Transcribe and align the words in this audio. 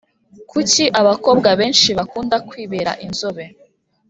Kuki 0.51 0.83
abakobwa 1.01 1.49
benshi 1.59 1.89
bakunda 1.97 2.35
kwibera 2.49 2.91
inzobe 3.05 3.45